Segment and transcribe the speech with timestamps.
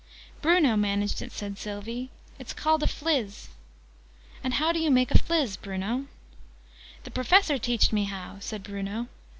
[0.41, 2.09] "Bruno managed it," said Sylvie.
[2.39, 3.49] "It's called a Phlizz."
[4.43, 6.07] "And how do you make a Phlizz, Bruno?"
[7.03, 9.09] "The Professor teached me how," said Bruno.